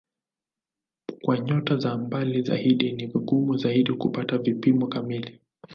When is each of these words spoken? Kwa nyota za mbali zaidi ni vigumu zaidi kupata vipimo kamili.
Kwa 1.21 1.39
nyota 1.39 1.77
za 1.77 1.97
mbali 1.97 2.41
zaidi 2.41 2.91
ni 2.91 3.05
vigumu 3.05 3.57
zaidi 3.57 3.93
kupata 3.93 4.37
vipimo 4.37 4.87
kamili. 4.87 5.39